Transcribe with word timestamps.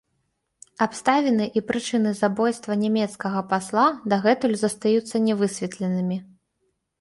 Абставіны 0.85 1.45
і 1.59 1.61
прычыны 1.67 2.13
забойства 2.21 2.77
нямецкага 2.85 3.43
пасла 3.51 3.85
дагэтуль 4.15 4.57
застаюцца 4.63 5.15
не 5.27 5.33
высветленымі. 5.43 6.19